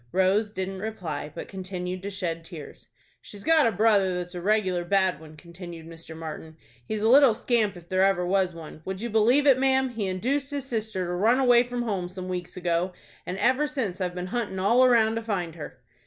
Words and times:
Rose 0.11 0.49
didn't 0.49 0.79
reply, 0.79 1.31
but 1.35 1.47
continued 1.47 2.01
to 2.01 2.09
shed 2.09 2.43
tears. 2.43 2.87
"She's 3.21 3.43
got 3.43 3.67
a 3.67 3.71
brother 3.71 4.15
that's 4.15 4.33
a 4.33 4.41
regular 4.41 4.83
bad 4.83 5.19
one," 5.21 5.37
continued 5.37 5.85
Mr. 5.85 6.17
Martin. 6.17 6.57
"He's 6.83 7.03
a 7.03 7.07
little 7.07 7.35
scamp, 7.35 7.77
if 7.77 7.87
there 7.87 8.01
ever 8.03 8.25
was 8.25 8.55
one. 8.55 8.81
Would 8.83 8.99
you 8.99 9.11
believe 9.11 9.45
it, 9.45 9.59
ma'am, 9.59 9.89
he 9.89 10.07
induced 10.07 10.49
his 10.49 10.65
sister 10.65 11.05
to 11.05 11.13
run 11.13 11.37
away 11.39 11.61
from 11.61 11.83
home 11.83 12.09
some 12.09 12.29
weeks 12.29 12.57
ago, 12.57 12.93
and 13.27 13.37
ever 13.37 13.67
since 13.67 14.01
I've 14.01 14.15
been 14.15 14.25
hunting 14.33 14.57
all 14.57 14.83
around 14.83 15.17
to 15.17 15.21
find 15.21 15.53
her?" 15.53 15.77